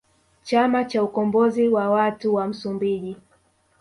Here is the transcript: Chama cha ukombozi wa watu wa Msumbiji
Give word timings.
Chama 0.43 0.83
cha 0.85 1.03
ukombozi 1.03 1.67
wa 1.67 1.89
watu 1.89 2.33
wa 2.35 2.47
Msumbiji 2.47 3.17